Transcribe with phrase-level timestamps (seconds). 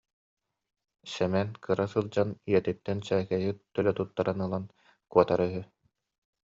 [1.11, 4.65] Сэмэн кыра сылдьан ийэтиттэн сээкэйи төлө туттаран ылан
[5.11, 5.61] куотара үһү